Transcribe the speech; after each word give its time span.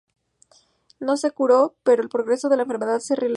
No 0.99 1.15
se 1.15 1.29
curó, 1.29 1.75
pero 1.83 2.01
el 2.01 2.09
progreso 2.09 2.49
de 2.49 2.57
la 2.57 2.63
enfermedad 2.63 2.97
se 3.01 3.13
ralentizó. 3.15 3.29